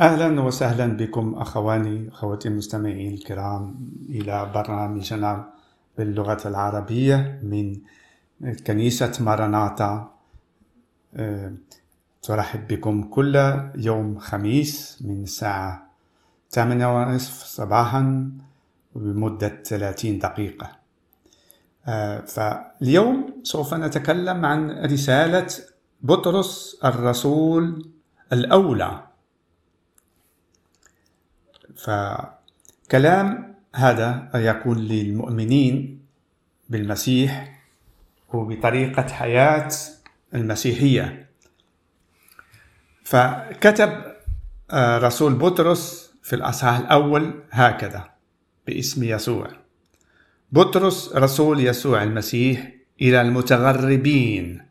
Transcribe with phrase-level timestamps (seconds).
[0.00, 3.76] أهلا وسهلا بكم أخواني أخواتي المستمعين الكرام
[4.08, 5.52] إلى برنامجنا
[5.98, 7.76] باللغة العربية من
[8.66, 10.10] كنيسة ماراناتا.
[11.14, 11.52] أه،
[12.22, 15.90] ترحب بكم كل يوم خميس من الساعة
[16.50, 18.30] 8 ونصف صباحا
[18.94, 20.70] بمدة 30 دقيقة.
[21.86, 25.46] أه، فاليوم سوف نتكلم عن رسالة
[26.02, 27.88] بطرس الرسول
[28.32, 29.09] الأولى.
[31.76, 36.00] فكلام هذا يكون للمؤمنين
[36.68, 37.60] بالمسيح
[38.32, 39.68] وبطريقة حياة
[40.34, 41.28] المسيحية.
[43.04, 43.90] فكتب
[44.70, 48.10] آه، رسول بطرس في الأصحاح الأول هكذا
[48.66, 49.50] باسم يسوع.
[50.52, 54.62] بطرس رسول يسوع المسيح إلى المتغربين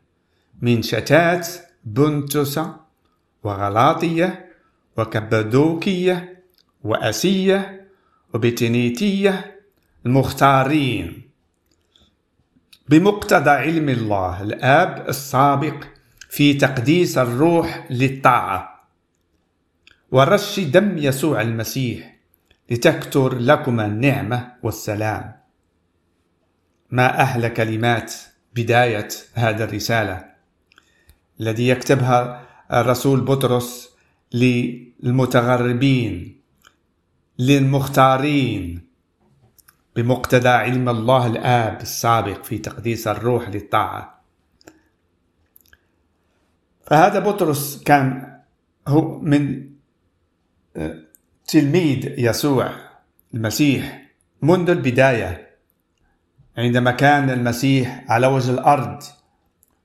[0.62, 1.48] من شتات
[1.84, 2.60] بنتس
[3.42, 4.50] وغلاطية
[4.96, 6.39] وكبدوكية
[6.84, 7.88] وأسية
[8.34, 9.60] وبتنيتية
[10.06, 11.30] المختارين.
[12.88, 15.84] بمقتضى علم الله الآب السابق
[16.30, 18.88] في تقديس الروح للطاعة.
[20.10, 22.16] ورش دم يسوع المسيح
[22.70, 25.36] لتكتر لكما النعمة والسلام.
[26.90, 28.14] ما أحلى كلمات
[28.54, 30.24] بداية هذه الرسالة
[31.40, 33.90] الذي يكتبها الرسول بطرس
[34.32, 36.39] للمتغربين.
[37.40, 38.90] للمختارين.
[39.96, 44.24] بمقتضى علم الله الآب السابق في تقديس الروح للطاعة.
[46.86, 48.40] فهذا بطرس كان
[48.88, 49.70] هو من
[50.76, 50.94] آه،
[51.48, 52.72] تلميذ يسوع
[53.34, 54.10] المسيح
[54.42, 55.50] منذ البداية
[56.58, 59.02] عندما كان المسيح على وجه الأرض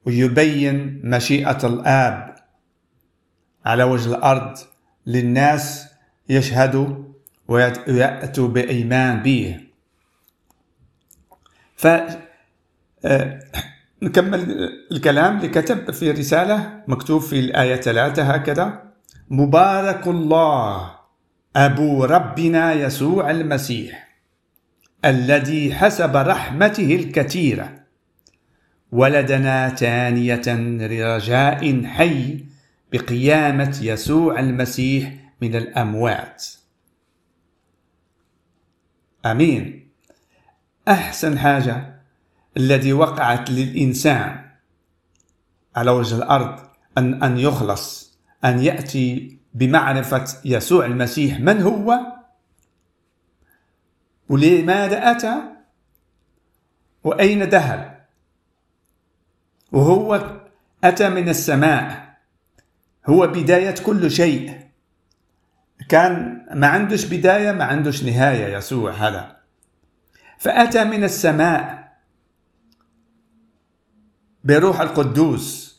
[0.06, 2.36] ويبين مشيئة الآب
[3.66, 4.58] على وجه الأرض
[5.06, 5.88] للناس
[6.30, 7.15] يشهدوا
[7.48, 9.60] ويأتوا بإيمان به.
[11.76, 11.88] ف
[13.06, 13.40] آه،
[14.02, 15.38] نكمل الكلام.
[15.38, 18.84] اللي كتب في رسالة مكتوب في الآية ثلاثة هكذا
[19.30, 20.92] مبارك الله
[21.56, 24.16] أبو ربنا يسوع المسيح
[25.06, 27.74] الذي حسب رحمته الكثيرة
[28.92, 30.42] ولدنا ثانية
[31.16, 32.46] رجاء حي
[32.94, 36.46] بقيامة يسوع المسيح من الأموات.
[39.26, 39.90] آمين.
[40.88, 42.02] أحسن حاجة
[42.58, 44.50] الذي وقعت للإنسان
[45.76, 46.60] على وجه الأرض
[46.98, 51.40] ان أن يخلص أن يأتي بمعرفة يسوع المسيح.
[51.40, 52.00] من هو؟
[54.30, 55.36] ولماذا أتى؟
[57.04, 58.06] وأين ذهب؟
[59.72, 60.40] وهو
[60.84, 62.16] أتى من السماء.
[63.08, 64.65] هو بداية كل شيء.
[65.90, 69.36] كان ما عندوش بداية ما عندوش نهاية يسوع هذا.
[70.38, 71.92] فأتى من السماء
[74.44, 75.76] بروح القدوس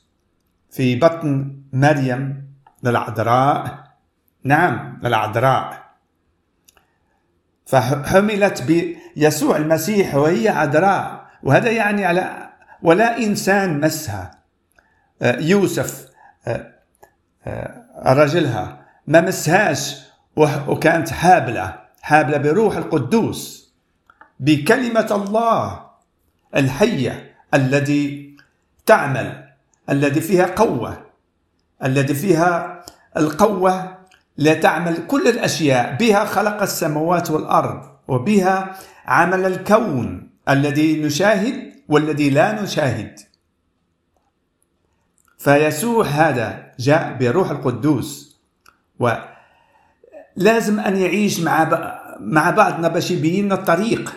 [0.71, 2.53] في بطن مريم
[2.83, 3.87] للعذراء.
[4.45, 5.87] نعم للعذراء.
[7.67, 11.27] فحملت بيسوع المسيح وهي عذراء.
[11.43, 12.51] وهذا يعني على
[12.83, 14.39] ولا إنسان مسها.
[15.23, 16.09] آه، يوسف
[16.47, 16.73] آه،
[17.47, 18.86] آه، رجلها.
[19.07, 19.97] ما مسهاش.
[20.69, 23.71] وكانت حابلة حابلة بروح القدوس.
[24.41, 25.87] بكلمة الله
[26.57, 28.37] الحية الذي
[28.87, 29.45] تعمل
[29.91, 31.07] الذي فيها قوة
[31.85, 32.83] الذي فيها
[33.17, 33.97] القوة
[34.39, 35.97] لتعمل كل الأشياء.
[35.97, 38.77] بها خلق السماوات والأرض وبها
[39.07, 43.21] عمل الكون الذي نشاهد والذي لا نشاهد.
[45.39, 48.26] فيسوع هذا جاء بروح القدوس.
[48.99, 51.69] ولازم أن يعيش مع
[52.21, 54.15] مع بعضنا باش يبين الطريق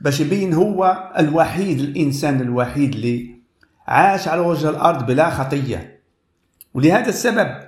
[0.00, 3.38] باش يبين هو الوحيد الإنسان الوحيد اللي
[3.88, 6.00] عاش على وجه الأرض بلا خطية.
[6.74, 7.60] ولهذا السبب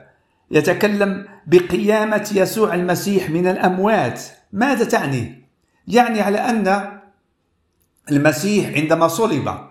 [0.50, 4.22] يتكلم بقيامة يسوع المسيح من الأموات.
[4.52, 5.44] ماذا تعني؟
[5.88, 6.98] يعني على أن
[8.10, 9.70] المسيح عندما صلب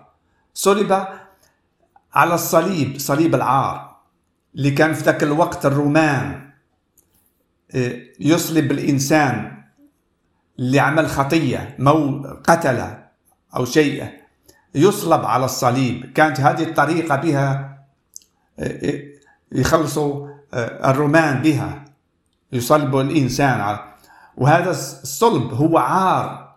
[0.54, 1.06] صلب
[2.14, 3.96] على الصليب صليب العار
[4.54, 6.49] اللي كان في ذاك الوقت الرومان.
[8.20, 9.62] يصلب الإنسان
[10.58, 12.94] اللي عمل خطية مو قتل
[13.56, 14.06] أو شيء.
[14.74, 16.12] يصلب على الصليب.
[16.12, 17.78] كانت هذه الطريقة بها
[18.58, 19.02] آه، آه،
[19.52, 20.28] يخلصوا
[20.84, 21.84] الرومان بها.
[22.52, 23.78] يصلبوا الإنسان
[24.36, 26.56] وهذا الصلب هو عار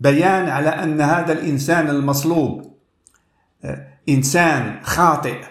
[0.00, 2.78] بيان على أن هذا الإنسان المصلوب
[4.08, 5.44] إنسان خاطئ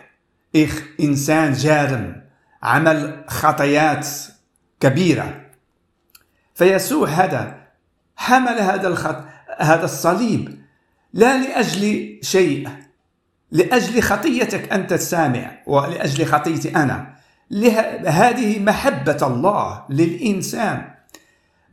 [0.56, 2.22] إخ إنسان جارم
[2.64, 4.08] عمل خطايات
[4.80, 5.42] كبيرة.
[6.54, 7.68] فيسوع هذا
[8.16, 9.24] حمل هذا الخط
[9.58, 10.62] هذا الصليب
[11.14, 12.70] لا لأجل شيء
[13.52, 17.18] لأجل خطيتك أنت السامع ولأجل خطيتي أنا.
[18.06, 20.92] هذه محبة الله للإنسان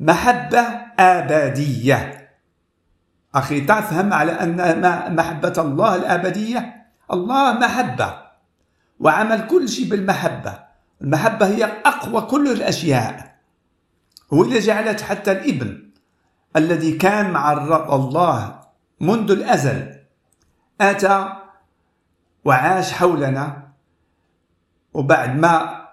[0.00, 0.60] محبة
[0.98, 2.30] أبدية
[3.34, 8.14] أخي تفهم على أن محبة الله الأبدية الله محبة
[9.00, 10.58] وعمل كل شيء بالمحبة.
[11.04, 13.36] المحبة هي أقوى كل الأشياء.
[14.32, 15.90] هو اللي جعلت حتى الإبن
[16.56, 17.52] الذي كان مع
[17.94, 18.60] الله
[19.00, 19.94] منذ الأزل
[20.80, 21.32] أتى
[22.44, 23.68] وعاش حولنا
[24.94, 25.84] وبعد ما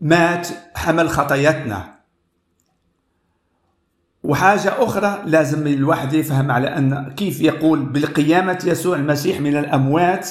[0.00, 1.96] مات حمل خطاياتنا.
[4.22, 10.30] وحاجة أخرى لازم الواحد يفهم على أن كيف يقول بالقيامة يسوع المسيح من الأموات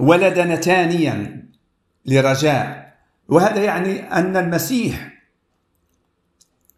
[0.00, 1.49] ولدنا ثانيا.
[2.10, 2.96] لرجاء.
[3.28, 5.12] وهذا يعني أن المسيح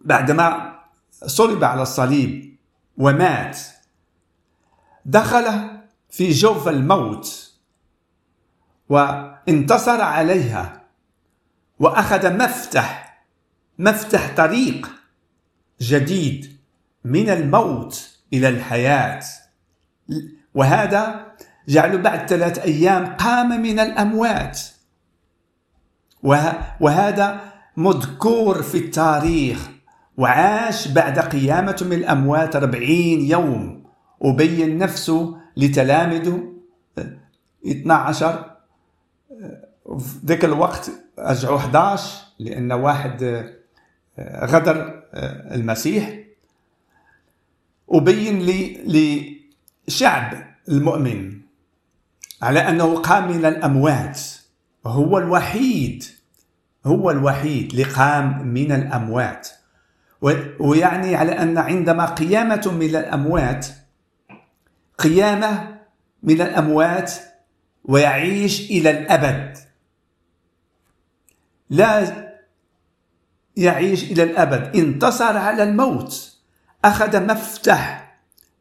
[0.00, 0.78] بعدما
[1.26, 2.56] صلب على الصليب
[2.96, 3.58] ومات
[5.04, 5.70] دخل
[6.10, 7.52] في جوف الموت
[8.88, 10.82] وانتصر عليها
[11.78, 13.22] وأخذ مفتح
[13.78, 14.90] مفتح طريق
[15.80, 16.56] جديد
[17.04, 19.22] من الموت إلى الحياة.
[20.54, 21.32] وهذا
[21.68, 24.60] جعله بعد ثلاث أيام قام من الأموات.
[26.80, 27.40] وهذا
[27.76, 29.68] مذكور في التاريخ
[30.16, 33.82] وعاش بعد قيامته من الأموات أربعين يوم.
[34.20, 36.52] وبين نفسه لتلامذه
[37.66, 38.50] 12
[39.98, 43.50] في ذاك الوقت رجعوا 11 لأن واحد
[44.44, 45.02] غدر
[45.54, 46.18] المسيح.
[47.88, 48.46] وبين
[48.86, 51.40] لشعب المؤمن
[52.42, 54.20] على أنه قام من الأموات.
[54.86, 56.04] هو الوحيد
[56.86, 59.48] هو الوحيد اللي قام من الأموات.
[60.60, 63.66] ويعني على أن عندما قيامة من الأموات
[64.98, 65.78] قيامة
[66.22, 67.12] من الأموات
[67.84, 69.58] ويعيش إلى الأبد.
[71.70, 72.22] لا
[73.56, 74.76] يعيش إلى الأبد.
[74.76, 76.36] انتصر على الموت.
[76.84, 78.14] أخذ مفتح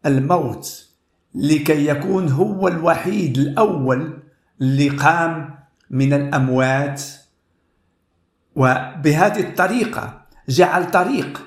[0.06, 0.88] الموت
[1.36, 4.20] لكي يكون هو الوحيد الأول
[4.62, 5.61] اللي قام
[5.92, 7.02] من الأموات.
[8.56, 11.42] وبهذه الطريقة جعل طريق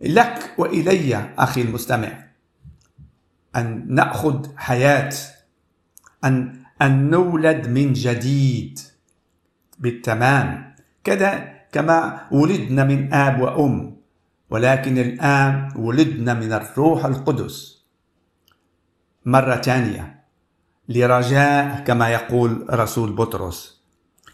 [0.00, 2.26] لك وإلي أخي المستمع
[3.56, 5.12] أن نأخذ حياة
[6.24, 8.78] أن أن نولد من جديد.
[9.78, 10.74] بالتمام.
[11.04, 13.96] كذا كما ولدنا من آب وأم
[14.50, 17.84] ولكن الان ولدنا من الروح القدس.
[19.24, 20.24] مرة ثانية.
[20.88, 23.75] لرجاء كما يقول رسول بطرس.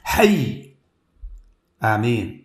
[0.05, 0.71] حي.
[1.85, 2.45] آمين.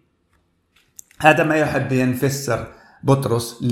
[1.20, 2.68] هذا ما يحب ينفسر
[3.04, 3.64] بطرس.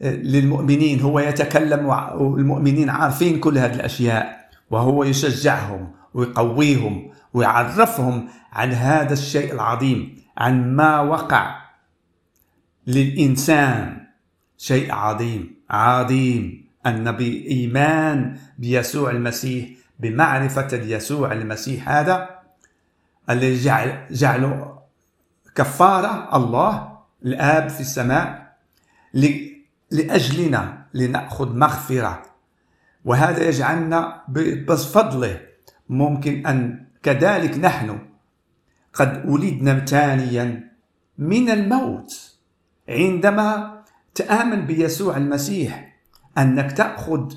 [0.00, 9.52] للمؤمنين هو يتكلم والمؤمنين عارفين كل هذه الأشياء وهو يشجعهم ويقويهم ويعرفهم عن هذا الشيء
[9.52, 11.60] العظيم عن ما وقع
[12.86, 14.06] للإنسان.
[14.58, 16.70] شيء عظيم عظيم.
[16.86, 21.88] ان بايمان بيسوع المسيح بمعرفة يسوع المسيح.
[21.88, 22.39] هذا
[23.30, 24.78] الذي جعل جعله
[25.54, 28.56] كفارة الله الآب في السماء
[29.90, 32.22] لأجلنا لنأخذ مغفرة.
[33.04, 35.40] وهذا يجعلنا بفضله
[35.88, 37.98] ممكن أن كذلك نحن
[38.92, 40.70] قد ولدنا ثانيا
[41.18, 42.36] من الموت.
[42.88, 43.80] عندما
[44.14, 45.96] تآمن بيسوع المسيح
[46.38, 47.34] أنك تأخذ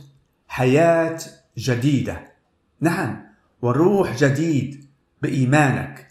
[0.47, 1.19] حياة
[1.57, 2.33] جديدة.
[2.79, 3.25] نعم
[3.61, 4.92] وروح جديد.
[5.23, 6.07] بإيمانك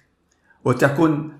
[0.64, 1.38] وتكون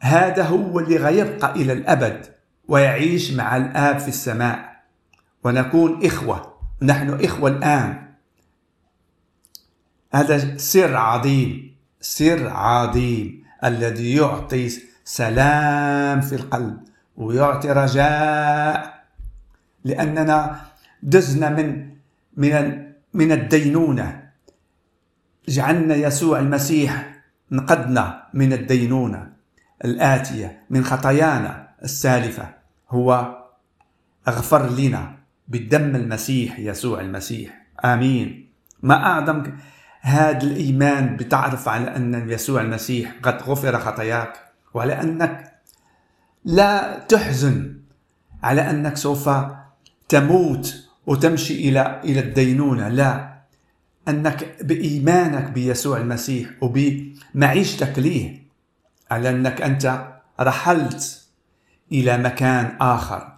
[0.00, 2.26] هذا هو اللي غيبقى إلى الأبد
[2.68, 4.74] ويعيش مع الآب في السماء.
[5.44, 8.14] ونكون إخوة نحن إخوة الآن.
[10.12, 14.68] هذا سر عظيم سر عظيم الذي يعطي
[15.04, 16.78] سلام في القلب
[17.16, 19.04] ويعطي رجاء
[19.84, 20.60] لأننا
[21.02, 21.90] دزنا من
[22.36, 24.23] من من الدينونة.
[25.48, 27.14] جعلنا يسوع المسيح
[27.50, 29.32] نقدنا من الدينونة
[29.84, 32.48] الآتية من خطايانا السالفة.
[32.90, 33.38] هو
[34.28, 35.16] أغفر لنا
[35.48, 37.66] بالدم المسيح يسوع المسيح.
[37.84, 38.48] آمين.
[38.82, 39.42] ما أعظم
[40.00, 44.32] هذا الإيمان بتعرف على أن يسوع المسيح قد غفر خطاياك
[44.74, 45.52] وعلى أنك
[46.44, 47.76] لا تحزن
[48.42, 49.30] على أنك سوف
[50.08, 50.74] تموت
[51.06, 52.88] وتمشي إلى إلى الدينونة.
[52.88, 53.33] لا.
[54.08, 58.44] أنك بإيمانك بيسوع المسيح وبمعيشتك ليه
[59.10, 61.28] على أنك أنت رحلت
[61.92, 63.34] إلى مكان آخر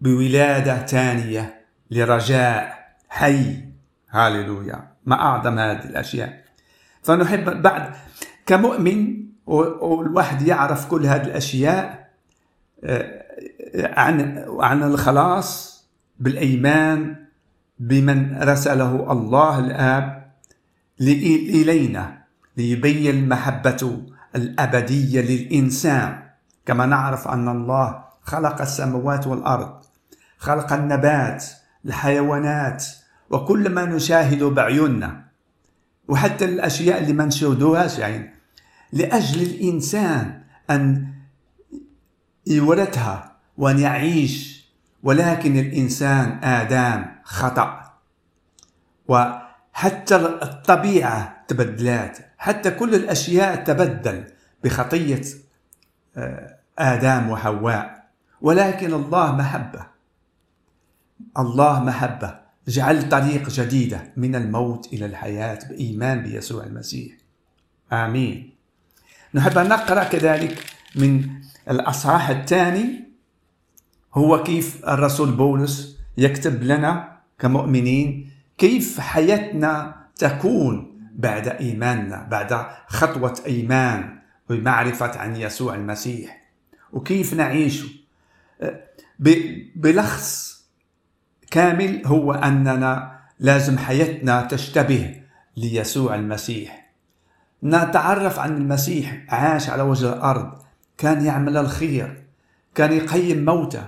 [0.00, 3.64] بولادة ثانية لرجاء حي.
[4.10, 4.88] هاليلويا.
[5.06, 6.44] ما أعظم هذه الأشياء.
[7.02, 7.94] فنحب بعد
[8.46, 12.10] كمؤمن والواحد يعرف كل هذه الأشياء
[12.84, 13.26] آه،
[13.76, 15.76] عن عن الخلاص
[16.18, 17.25] بالإيمان
[17.78, 20.32] بمن رسله الله الآب
[21.00, 22.18] إلينا
[22.56, 24.02] ليبين محبته
[24.36, 26.22] الأبدية للإنسان.
[26.66, 29.82] كما نعرف أن الله خلق السماوات والأرض
[30.38, 31.44] خلق النبات
[31.86, 32.86] الحيوانات
[33.30, 35.24] وكل ما نشاهد بعيوننا
[36.08, 38.34] وحتى الأشياء اللي ما نشاهدوهاش يعني
[38.92, 41.06] لأجل الإنسان أن
[42.46, 44.66] يورثها وأن يعيش.
[45.02, 47.92] ولكن الإنسان آدم خطأ.
[49.08, 52.18] وحتى الطبيعة تبدلات.
[52.38, 54.24] حتى كل الأشياء تبدل
[54.64, 55.22] بخطية
[56.16, 58.08] آه، آدم وحواء.
[58.40, 59.86] ولكن الله محبة.
[61.38, 62.40] الله محبة.
[62.68, 67.12] جعل طريق جديدة من الموت إلى الحياة بإيمان بيسوع المسيح.
[67.92, 68.54] آمين.
[69.34, 70.66] نحب أن نقرأ كذلك
[70.96, 71.30] من
[71.70, 73.04] الأصحاح الثاني.
[74.14, 84.18] هو كيف الرسول بولس يكتب لنا كمؤمنين كيف حياتنا تكون بعد إيماننا بعد خطوة إيمان
[84.50, 86.42] ومعرفة عن يسوع المسيح؟
[86.92, 87.86] وكيف نعيش؟
[89.76, 90.64] بلخص
[91.50, 95.20] كامل هو أننا لازم حياتنا تشتبه
[95.56, 96.86] ليسوع المسيح.
[97.62, 100.58] نتعرف عن المسيح عاش على وجه الأرض
[100.98, 102.22] كان يعمل الخير
[102.74, 103.84] كان يقيم موتى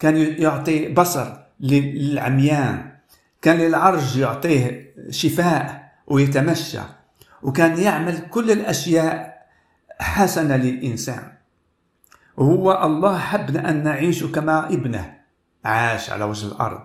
[0.00, 2.92] كان يعطي بصر للعميان.
[3.42, 6.80] كان للعرج يعطيه شفاء ويتمشى
[7.42, 9.46] وكان يعمل كل الأشياء
[10.00, 11.32] حسنة للإنسان.
[12.36, 15.18] وهو الله حبنا أن نعيش كما ابنه
[15.64, 16.82] عاش على وجه الأرض.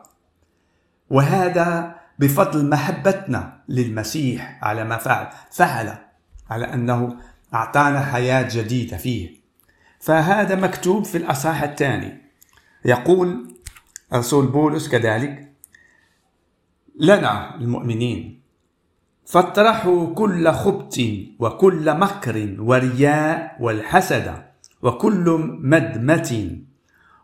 [1.09, 5.27] وهذا بفضل محبتنا للمسيح على ما فعل.
[5.51, 5.97] فعل
[6.49, 7.17] على أنه
[7.53, 9.35] أعطانا حياة جديدة فيه.
[9.99, 12.21] فهذا مكتوب في الأصحاح الثاني.
[12.85, 13.52] يقول
[14.13, 15.53] رسول بولس كذلك؟
[16.99, 18.41] لنا المؤمنين.
[19.25, 21.01] فاطرحوا كل خبث
[21.39, 24.43] وكل مكر ورياء والحسد
[24.81, 26.57] وكل مدمة.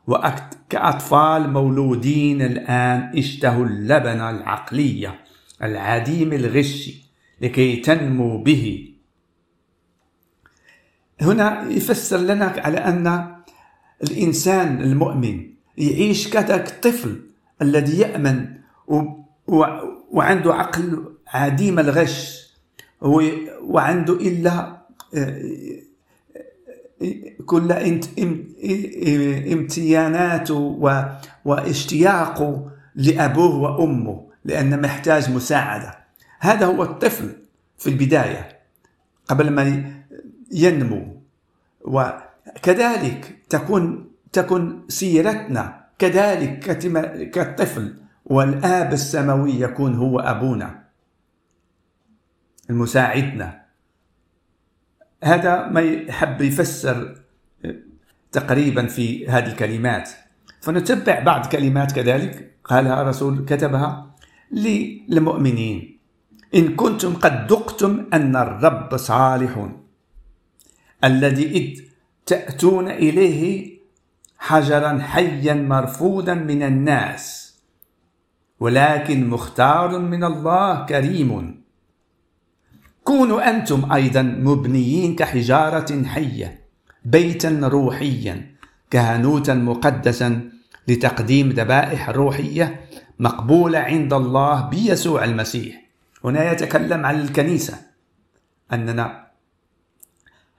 [0.08, 5.19] وكأطفال مولودين الآن اشتهوا اللبن العقلية
[5.63, 6.89] العديم الغش
[7.41, 8.93] لكي تنمو به.
[11.22, 13.36] هنا يفسر لنا على أن
[14.03, 17.20] الإنسان المؤمن يعيش كذاك الطفل
[17.62, 18.48] الذي يأمن
[20.12, 22.50] وعنده عقل عديم الغش
[23.62, 24.80] وعنده إلا
[27.46, 27.72] كل
[29.54, 30.56] امتياناته
[31.46, 36.00] واشتياقه لأبوه وأمه لأنه محتاج مساعدة.
[36.40, 37.30] هذا هو الطفل
[37.78, 38.60] في البداية
[39.28, 39.94] قبل ما
[40.52, 41.22] ينمو.
[41.82, 46.59] وكذلك تكون تكون سيرتنا كذلك
[47.31, 47.95] كالطفل
[48.25, 50.83] والآب السماوي يكون هو أبونا.
[52.69, 53.62] المساعدنا.
[55.24, 57.15] هذا ما يحب يفسر
[58.31, 60.09] تقريبا في هذه الكلمات.
[60.62, 64.15] فنتبع بعض كلمات كذلك قالها الرسول كتبها
[64.51, 66.00] للمؤمنين.
[66.55, 69.69] إن كنتم قد ذقتم أن الرب صالح
[71.03, 71.81] الذي إذ
[72.25, 73.78] تأتون إليه
[74.39, 77.50] حجرا حيا مرفودا من الناس.
[78.60, 81.62] ولكن مختار من الله كريم.
[83.03, 86.60] كونوا أنتم أيضا مبنيين كحجارة حية
[87.05, 88.55] بيتا روحيا
[88.91, 90.50] كهنوتا مقدسا
[90.88, 92.86] لتقديم ذبائح روحية
[93.19, 95.86] مقبولة عند الله بيسوع المسيح.
[96.24, 97.77] هنا يتكلم عن الكنيسة.
[98.74, 99.27] أننا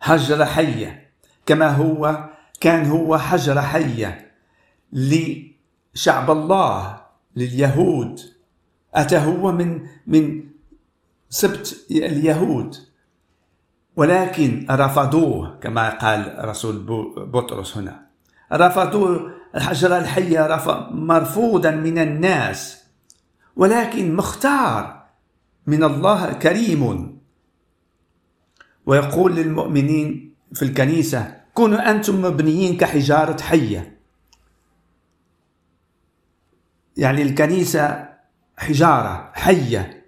[0.01, 1.11] حجرة حية
[1.47, 2.30] كما هو
[2.61, 4.33] كان هو حجرة حية
[4.93, 7.03] لشعب الله
[7.37, 8.21] لليهود.
[8.95, 10.45] أتى هو من من
[11.29, 12.77] سبت اليهود.
[13.97, 16.79] ولكن رفضوه كما قال رسول
[17.17, 18.07] بطرس هنا.
[18.53, 20.47] رفضوه الحجر الحية
[20.91, 22.85] مرفوضا من الناس.
[23.57, 25.07] ولكن مختار
[25.67, 27.21] من الله كريم.
[28.87, 33.99] ويقول للمؤمنين في الكنيسة كونوا أنتم مبنيين كحجارة حية.
[36.97, 38.09] يعني الكنيسة
[38.57, 40.05] حجارة حية.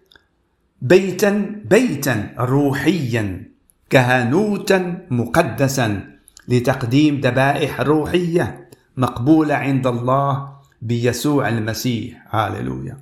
[0.83, 3.53] بيتا بيتا روحيا
[3.91, 6.19] كهنوتا مقدسا
[6.49, 12.35] لتقديم ذبائح روحية مقبولة عند الله بيسوع المسيح.
[12.35, 12.99] هاللويا.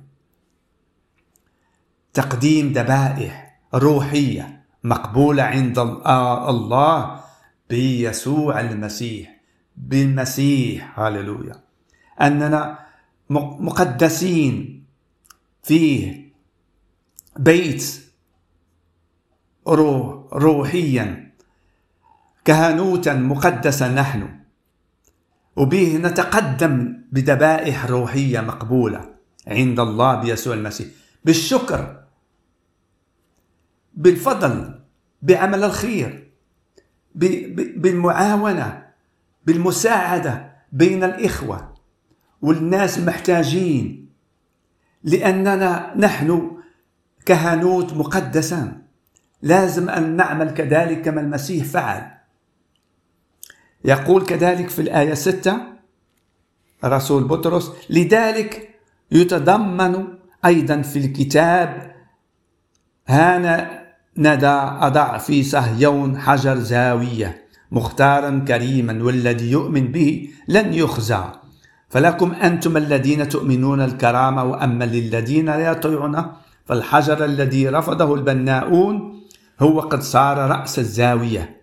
[2.13, 5.79] تقديم ذبائح روحية مقبولة عند
[6.49, 7.21] الله
[7.71, 9.41] بيسوع المسيح
[9.77, 11.63] بالمسيح هاللويا
[12.21, 12.79] أننا
[13.29, 14.85] مقدسين
[15.63, 16.31] فيه
[17.37, 18.01] بيت
[19.67, 21.31] روح روحيا
[22.45, 24.39] كهنوتا مقدسا نحن.
[25.55, 29.15] وبه نتقدم بذبائح روحية مقبولة
[29.47, 30.87] عند الله بيسوع المسيح.
[31.25, 32.03] بالشكر
[33.93, 34.79] بالفضل
[35.21, 36.30] بعمل الخير.
[37.15, 38.87] بالمعاونة
[39.45, 41.73] بالمساعدة بين الإخوة
[42.41, 44.09] والناس المحتاجين
[45.03, 46.51] لأننا نحن
[47.25, 48.81] كهنوت مقدسا.
[49.41, 52.11] لازم أن نعمل كذلك كما المسيح فعل.
[53.85, 55.57] يقول كذلك في الآية 6
[56.85, 58.79] رسول بطرس لذلك
[59.11, 60.07] يتضمن
[60.45, 61.95] أيضا في الكتاب
[63.07, 63.80] هانا
[64.17, 64.47] ندى
[64.87, 71.23] أضع في صهيون حجر زاوية مختارا كريما والذي يؤمن به لن يخزى.
[71.89, 76.31] فلكم أنتم الذين تؤمنون الكرامة وأما للذين لا يطيعون
[76.65, 79.23] فالحجر الذي رفضه البناؤون
[79.59, 81.61] هو قد صار رأس الزاوية.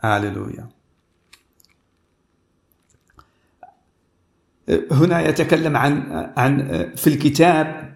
[0.00, 0.68] هاللويا.
[4.90, 6.56] هنا يتكلم عن عن
[6.96, 7.91] في الكتاب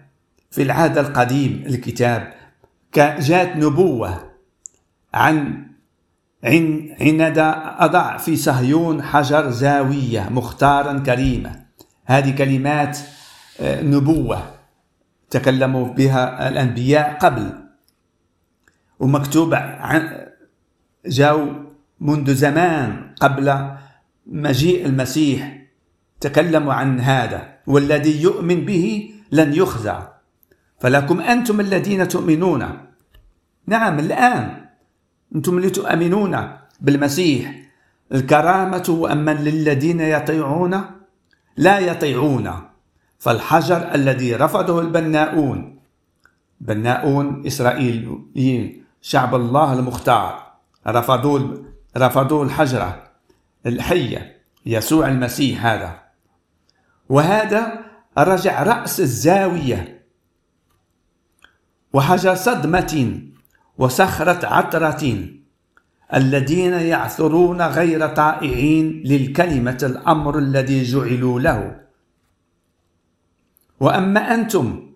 [0.57, 2.33] في العهد القديم الكتاب
[2.95, 4.31] جاءت نبوة
[5.13, 5.65] عن
[7.01, 7.37] عند
[7.77, 11.65] أضع في صهيون حجر زاوية مختارا كريمة.
[12.05, 12.97] هذه كلمات
[13.59, 14.53] آه، نبوة
[15.29, 17.49] تكلموا بها الأنبياء قبل.
[18.99, 20.27] ومكتوب عن
[21.05, 21.53] جاءوا
[21.99, 23.69] منذ زمان قبل
[24.25, 25.61] مجيء المسيح.
[26.19, 30.16] تكلموا عن هذا والذي يؤمن به لن يخزى
[30.79, 32.77] فلكم أنتم الذين تؤمنون.
[33.67, 34.65] نعم الآن
[35.35, 37.55] أنتم اللي تؤمنون بالمسيح.
[38.13, 40.81] الكرامة وأما للذين يطيعون؟
[41.57, 42.51] لا يطيعون.
[43.19, 45.79] فالحجر الذي رفضه البناؤون.
[46.61, 50.53] بناؤون إسرائيليين شعب الله المختار.
[50.87, 51.39] رفضوا
[51.97, 53.03] رفضوا الحجرة
[53.65, 55.99] الحية يسوع المسيح هذا.
[57.09, 57.79] وهذا
[58.17, 59.96] رجع رأس الزاوية.
[61.93, 63.21] وحجر صدمة
[63.77, 65.03] وصخرة عطرة
[66.13, 71.81] الذين يعثرون غير طائعين للكلمة الأمر الذي جعلوا له.
[73.79, 74.89] وأما أنتم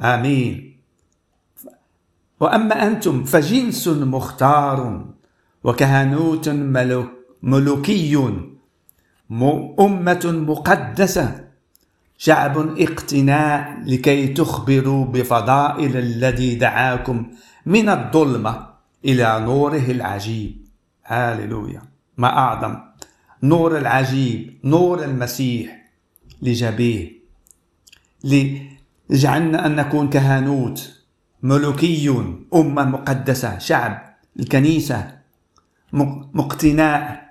[0.00, 0.76] آمين.
[2.40, 5.04] وأما أنتم فجنس مختار
[5.64, 6.48] وكهنوت
[7.42, 8.16] ملوكي
[9.80, 11.51] أمة مقدسة.
[12.24, 17.26] شعب اقتناء لكي تخبروا بفضائل الذي دعاكم
[17.66, 18.66] من الظلمة
[19.04, 20.66] إلى نوره العجيب.
[21.06, 21.82] هاللويا.
[22.18, 22.76] ما أعظم.
[23.42, 25.90] نور العجيب نور المسيح
[26.42, 27.12] لجبيه.
[28.24, 31.02] لجعلنا أن نكون كهنوت
[31.42, 32.08] ملوكي
[32.54, 35.18] أمة مقدسة شعب الكنيسة
[36.34, 37.21] مقتناء.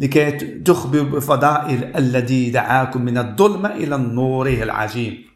[0.00, 5.26] لكي تخبر بفضائل الذي دعاكم من الظلمة إلى النور العجيب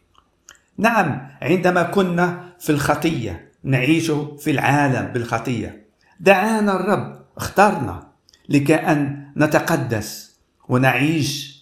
[0.79, 5.87] نعم عندما كنا في الخطية نعيش في العالم بالخطية.
[6.21, 8.09] دعانا الرب اختارنا
[8.49, 10.37] لكي أن نتقدس
[10.69, 11.61] ونعيش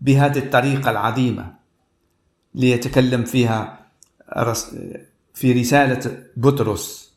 [0.00, 1.54] بهذه الطريقة العظيمة.
[2.54, 3.86] ليتكلم فيها
[5.34, 7.12] في رسالة بطرس.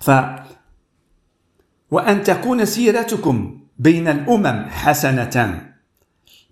[0.00, 0.10] ف
[1.90, 5.64] وأن تكون سيرتكم بين الأمم حسنة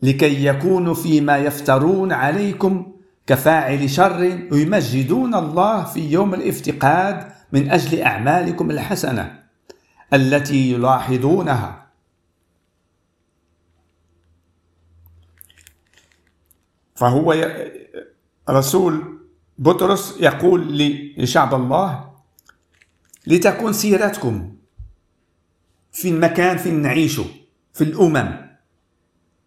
[0.03, 2.93] لكي يكونوا فيما يفترون عليكم
[3.27, 9.43] كفاعل شر ويمجدون الله في يوم الافتقاد من أجل أعمالكم الحسنة
[10.15, 11.87] التي يلاحظونها.
[16.95, 17.73] فهو ي...
[18.51, 19.19] رسول
[19.59, 20.79] بطرس يقول
[21.19, 22.11] لشعب الله
[23.27, 24.56] لتكن سيرتكم
[25.97, 27.25] في المكان في نعيشه
[27.73, 28.47] في الأمم.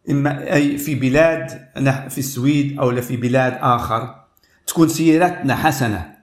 [0.09, 1.69] إما أي في بلاد
[2.09, 4.25] في السويد أو في بلاد آخر
[4.67, 6.17] تكون سيرتنا حسنة.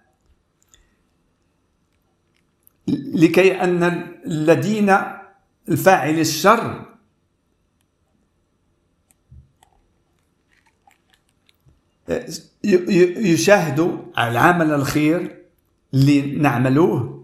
[2.89, 3.83] لكي أن
[4.27, 4.97] الذين
[5.69, 6.87] الفاعل الشر
[12.65, 15.45] يشاهدوا العمل الخير
[15.95, 17.16] اللي نعملوه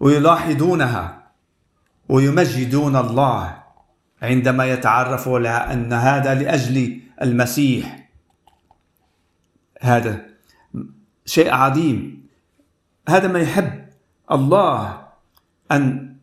[0.00, 1.32] ويلاحظونها
[2.08, 3.62] ويمجدون الله
[4.22, 8.08] عندما يتعرفوا على أن هذا لأجل المسيح.
[9.80, 10.26] هذا
[11.26, 12.26] شيء عظيم.
[13.08, 13.88] هذا ما يحب
[14.32, 15.06] الله
[15.72, 16.16] أن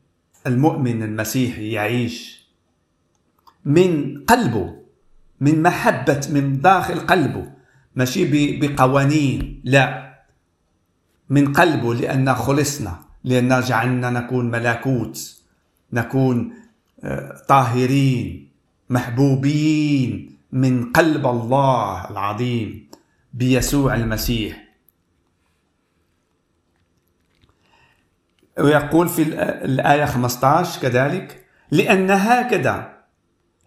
[0.48, 2.46] المؤمن المسيحي يعيش
[3.66, 4.76] من قلبه
[5.40, 7.52] من محبة من داخل قلبه.
[7.96, 10.16] ماشي بقوانين لا.
[11.30, 13.05] من قلبه لأن خلصنا.
[13.26, 15.42] لأن جعلنا نكون ملكوت
[15.94, 16.54] نكون
[17.04, 18.52] آه، طاهرين
[18.90, 22.90] محبوبين من قلب الله العظيم
[23.34, 24.66] بيسوع المسيح.
[28.60, 29.22] ويقول في
[29.66, 32.94] الآية 15 كذلك لأن هكذا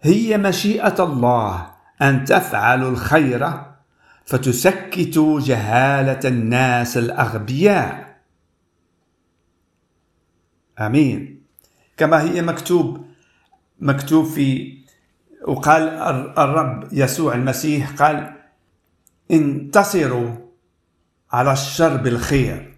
[0.01, 3.51] هي مشيئة الله أن تفعلوا الخير
[4.25, 8.08] فتسكتوا جهالة الناس الأغبياء.
[10.79, 11.41] آمين.
[11.97, 13.05] كما هي مكتوب
[13.79, 14.77] مكتوب في
[15.47, 15.81] وقال
[16.37, 18.35] الرب يسوع المسيح قال
[19.31, 20.35] انتصروا
[21.31, 22.75] على الشر بالخير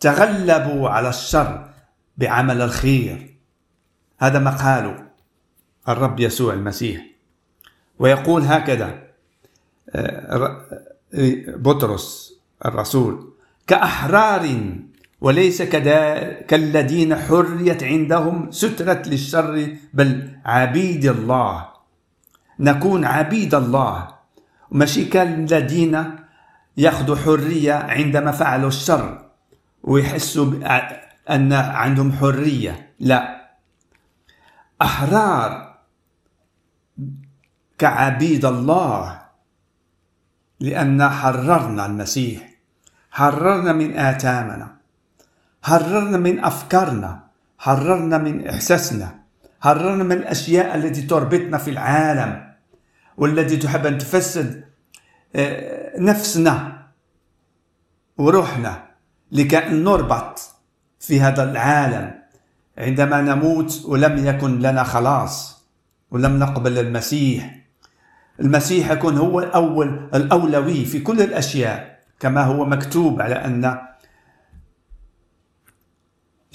[0.00, 1.70] تغلبوا على الشر
[2.18, 3.36] بعمل الخير.
[4.18, 5.06] هذا ما قاله
[5.88, 7.06] الرب يسوع المسيح.
[7.98, 9.08] ويقول هكذا
[9.90, 10.66] آه،
[11.56, 13.32] بطرس الرسول
[13.66, 14.74] كأحرار
[15.20, 15.62] وليس
[16.48, 21.68] كالذين حريت عندهم سترة للشر بل عبيد الله.
[22.60, 24.08] نكون عبيد الله.
[24.70, 26.16] ماشي كالذين
[26.76, 29.30] ياخذوا حرية عندما فعلوا الشر
[29.82, 30.46] ويحسوا
[31.30, 32.94] أن عندهم حرية.
[33.00, 33.50] لا.
[34.82, 35.74] أحرار
[37.78, 39.22] كعبيد الله
[40.60, 42.48] لأن حررنا المسيح.
[43.10, 44.77] حررنا من آثامنا.
[45.62, 47.20] حررنا من أفكارنا
[47.58, 49.18] حررنا من إحساسنا
[49.60, 52.54] حررنا من الأشياء التي تربطنا في العالم
[53.16, 54.64] والتي تحب أن تفسد
[55.36, 56.82] آه، نفسنا
[58.18, 58.82] وروحنا
[59.32, 60.40] لكي نربط
[61.00, 62.14] في هذا العالم.
[62.78, 65.64] عندما نموت ولم يكن لنا خلاص
[66.10, 67.58] ولم نقبل المسيح.
[68.40, 73.78] المسيح يكون هو الأول الأولوي في كل الأشياء كما هو مكتوب على أن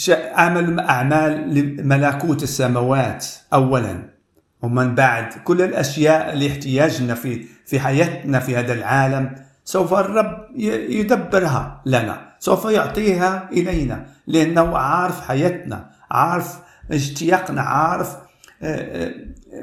[0.09, 4.13] عمل أعمال لملكوت السماوات أولا.
[4.61, 10.47] ومن بعد كل الأشياء اللي احتياجنا في في حياتنا في هذا العالم سوف الرب
[10.89, 16.59] يدبرها لنا سوف يعطيها إلينا لأنه عارف حياتنا عارف
[16.91, 18.15] اشتياقنا عارف
[18.61, 19.13] آه، آه،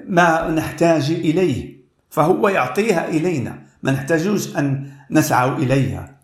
[0.09, 1.81] ما نحتاج إليه.
[2.11, 6.17] فهو يعطيها إلينا ما نحتاجوش أن نسعى إليها.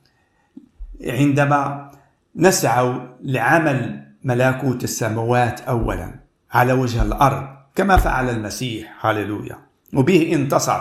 [1.05, 1.86] عندما
[2.37, 6.21] نسعى لعمل ملكوت السماوات أولا
[6.51, 9.59] على وجه الأرض كما فعل المسيح هللويا.
[9.95, 10.81] وبه انتصر.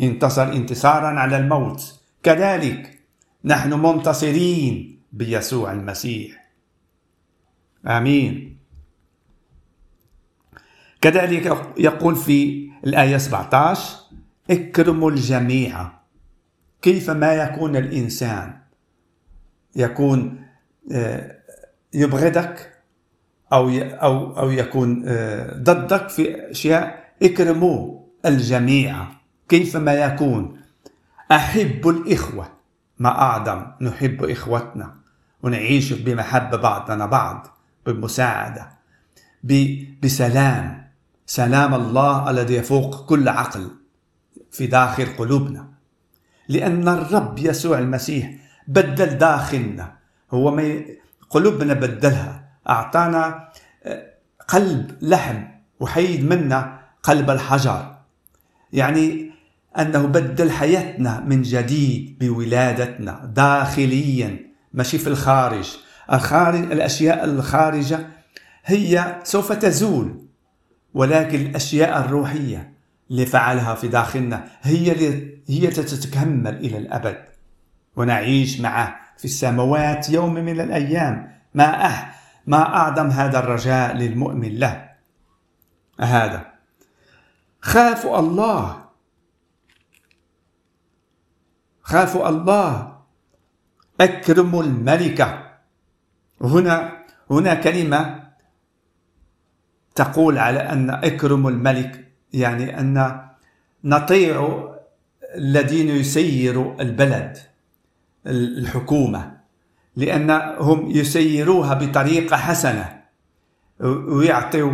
[0.00, 2.00] انتصر انتصارا على الموت.
[2.22, 3.00] كذلك
[3.44, 6.44] نحن منتصرين بيسوع المسيح.
[7.86, 8.58] آمين.
[11.00, 13.94] كذلك يقول في الآية 17
[14.50, 15.90] اكرموا الجميع.
[16.82, 18.60] كيفما يكون الإنسان؟
[19.76, 20.43] يكون
[21.94, 22.72] يبغضك
[23.52, 27.04] أو أو أو يكون آه، ضدك في أشياء.
[27.22, 29.06] اكرموا الجميع
[29.48, 30.60] كيفما يكون.
[31.32, 32.48] أحب الإخوة
[32.98, 33.66] ما أعظم.
[33.80, 34.94] نحب إخوتنا
[35.42, 37.46] ونعيش بمحبة بعضنا بعض
[37.86, 38.70] بمساعدة
[40.02, 40.84] بسلام.
[41.26, 43.70] سلام الله الذي يفوق كل عقل
[44.52, 45.68] في داخل قلوبنا.
[46.48, 48.30] لأن الرب يسوع المسيح
[48.68, 50.03] بدل داخلنا
[50.34, 50.84] هو ما
[51.30, 52.44] قلوبنا بدلها.
[52.68, 53.48] أعطانا
[53.84, 54.06] آه،
[54.48, 55.42] قلب لحم
[55.80, 57.94] وحيد منا قلب الحجر.
[58.72, 59.30] يعني
[59.78, 64.38] أنه بدل حياتنا من جديد بولادتنا داخليا
[64.72, 65.76] ماشي في الخارج.
[66.12, 68.06] الخارج الأشياء الخارجة
[68.64, 70.24] هي سوف تزول
[70.94, 72.74] ولكن الأشياء الروحية
[73.10, 74.90] اللي فعلها في داخلنا هي
[75.48, 77.24] هي تتكمل إلى الأبد.
[77.96, 79.03] ونعيش معه.
[79.18, 81.40] في السماوات يوم من الأيام.
[81.54, 84.90] ما أح ما أعظم هذا الرجاء للمؤمن له.
[86.00, 86.46] هذا.
[87.60, 88.84] خافوا الله.
[91.82, 92.98] خافوا الله.
[94.00, 95.50] أكرموا الملكة.
[96.40, 98.24] هنا هنا كلمة
[99.94, 103.20] تقول على أن أكرموا الملك يعني أن
[103.84, 104.68] نطيع
[105.34, 107.53] الذين يسيروا البلد.
[108.26, 109.36] الحكومة
[109.96, 113.02] لأنهم يسيروها بطريقة حسنة
[113.80, 114.72] ويعطوا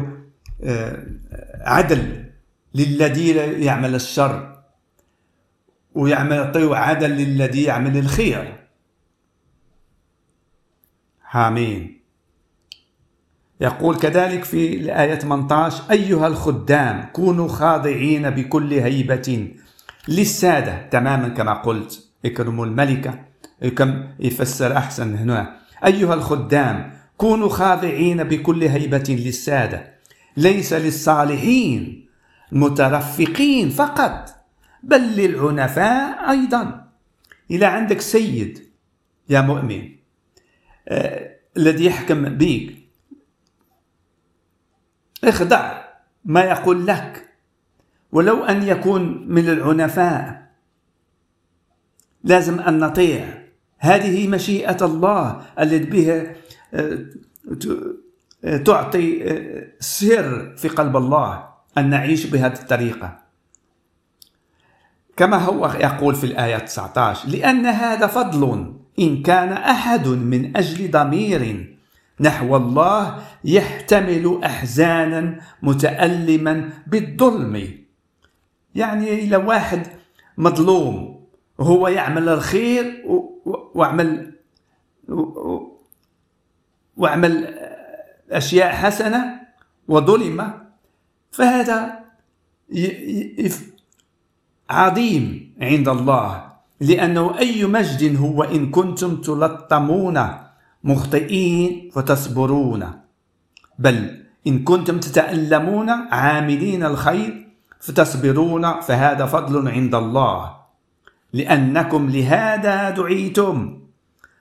[0.64, 1.06] آه،
[1.60, 2.24] عدل
[2.74, 3.30] للذي
[3.64, 4.62] يعمل الشر
[5.94, 8.66] ويعمل يعطيوا عدل للذي يعمل الخير.
[11.34, 12.00] آمين.
[13.60, 19.54] يقول كذلك في الآية 18 أيها الخدام كونوا خاضعين بكل هيبة
[20.08, 23.29] للسادة تماما كما قلت اكرموا الملكة.
[23.68, 25.56] كم يفسر أحسن هنا.
[25.84, 29.94] أيها الخدام كونوا خاضعين بكل هيبة للسادة.
[30.36, 32.08] ليس للصالحين
[32.52, 34.34] مترفقين فقط
[34.82, 36.88] بل للعنفاء أيضا.
[37.50, 38.70] إذا عندك سيد
[39.28, 39.88] يا مؤمن
[40.88, 42.76] آه الذي يحكم بك
[45.24, 45.84] اخضع
[46.24, 47.28] ما يقول لك
[48.12, 50.50] ولو أن يكون من العنفاء.
[52.24, 53.39] لازم أن نطيع.
[53.80, 56.34] هذه مشيئة الله التي بها
[56.74, 56.98] آه،
[58.44, 61.44] آه، تعطي آه، سر في قلب الله
[61.78, 63.18] أن نعيش بهذه الطريقة.
[65.16, 71.76] كما هو يقول في الآية 19 لأن هذا فضل إن كان أحد من أجل ضمير
[72.20, 77.68] نحو الله يحتمل أحزانا متألما بالظلم.
[78.74, 79.86] يعني إلى واحد
[80.38, 81.19] مظلوم
[81.60, 83.04] هو يعمل الخير
[83.74, 84.32] وعمل
[86.96, 87.54] وعمل
[88.30, 89.40] أشياء حسنة
[89.88, 90.52] وظلم
[91.30, 92.00] فهذا
[94.70, 100.26] عظيم عند الله لأنه أي مجد هو إن كنتم تلطمون
[100.84, 102.92] مخطئين فتصبرون
[103.78, 107.48] بل إن كنتم تتألمون عاملين الخير
[107.80, 110.59] فتصبرون فهذا فضل عند الله.
[111.32, 113.80] لأنكم لهذا دعيتم.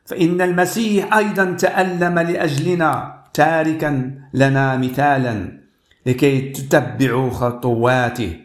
[0.06, 3.91] فإن المسيح أيضا تألم لأجلنا تاركا
[4.34, 5.60] لنا مثالا
[6.06, 8.38] لكي تتبعوا خطواته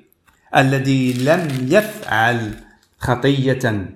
[0.56, 2.50] الذي لم يفعل
[2.98, 3.88] خطية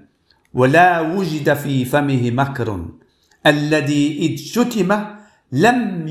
[0.54, 2.86] ولا وجد في فمه مكر
[3.46, 5.04] الذي إذ شتم
[5.52, 6.04] لم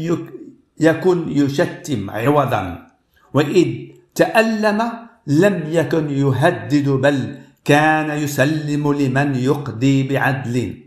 [0.79, 2.87] يكن يشتم عوضا
[3.33, 3.67] وإذ
[4.15, 4.79] تألم
[5.27, 7.37] لم يكن يهدد بل
[7.67, 10.83] كان يسلم لمن يقضي بعدل.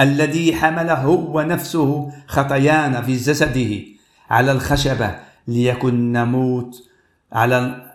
[0.00, 3.80] الذي حمل هو نفسه خطايانا في جسده
[4.30, 6.88] على الخشبة ليكن نموت
[7.32, 7.86] على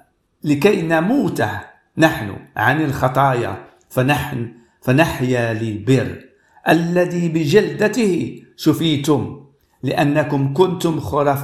[0.44, 1.44] لكي نموت
[1.98, 3.66] نحن عن الخطايا.
[3.90, 6.26] فنحن فنحيا للبر
[6.70, 9.46] الذي بجلدته شفيتم
[9.84, 11.44] لأنكم كنتم خرف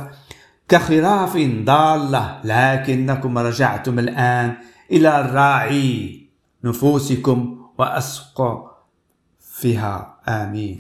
[0.70, 2.40] كخراف ضالة.
[2.44, 4.54] لكنكم رجعتم الآن
[4.92, 6.28] إلى الراعي
[6.64, 8.72] نفوسكم وأسقى
[9.40, 10.20] فيها.
[10.28, 10.78] آمين.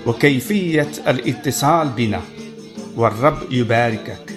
[0.05, 2.21] وكيفية الاتصال بنا
[2.95, 4.33] والرب يباركك.